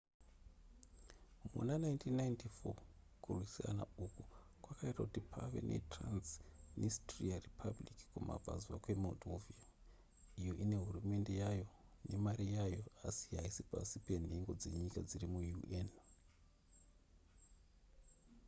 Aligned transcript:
muna 1.53 1.73
1994 1.77 2.73
kurwisana 3.23 3.83
uku 4.05 4.23
kwakaita 4.63 4.99
kuti 5.05 5.19
pave 5.31 5.59
netransnistria 5.69 7.35
republic 7.47 7.97
kumabvazuva 8.11 8.77
kwemoldova 8.83 9.51
iyo 10.41 10.53
ine 10.63 10.75
hurumende 10.83 11.33
yayo 11.43 11.67
nemari 12.09 12.45
yayo 12.57 12.81
asi 13.07 13.27
haisi 13.39 13.63
pasi 13.71 13.95
penhengo 14.07 14.51
dzenyika 14.59 14.99
dziri 15.07 15.27
muun 15.33 15.87